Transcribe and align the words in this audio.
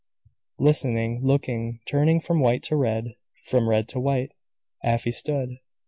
Listening, 0.57 1.21
looking, 1.23 1.79
turning 1.85 2.19
from 2.19 2.39
white 2.39 2.63
to 2.63 2.75
red, 2.75 3.13
from 3.45 3.69
red 3.69 3.87
to 3.89 3.99
white, 3.99 4.31
Afy 4.83 5.11
stood. 5.11 5.59